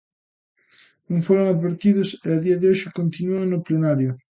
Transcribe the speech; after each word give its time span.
Non 1.09 1.19
foron 1.27 1.45
advertidos 1.49 2.09
e 2.25 2.27
a 2.35 2.41
día 2.45 2.57
de 2.61 2.67
hoxe 2.71 2.95
continúan 2.99 3.43
no 3.51 3.63
plenario. 3.67 4.11